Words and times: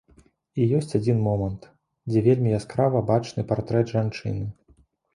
І 0.63 0.65
ёсць 0.77 0.95
адзін 0.99 1.19
момант, 1.27 1.69
дзе 2.13 2.25
вельмі 2.31 2.57
яскрава 2.63 3.05
бачны 3.13 3.49
партрэт 3.55 3.97
жанчыны. 3.97 4.45